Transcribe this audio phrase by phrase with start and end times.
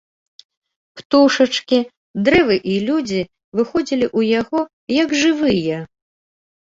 [0.99, 1.77] Птушачкі,
[2.29, 3.21] дрэвы і людзі
[3.59, 4.59] выходзілі ў яго,
[5.03, 5.77] як жывыя.